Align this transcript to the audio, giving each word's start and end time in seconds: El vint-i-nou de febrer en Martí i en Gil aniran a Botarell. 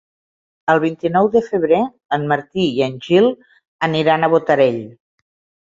El 0.73 0.79
vint-i-nou 0.83 1.29
de 1.35 1.41
febrer 1.49 1.83
en 2.19 2.25
Martí 2.33 2.67
i 2.79 2.83
en 2.89 2.97
Gil 3.11 3.31
aniran 3.91 4.25
a 4.25 4.33
Botarell. 4.35 4.85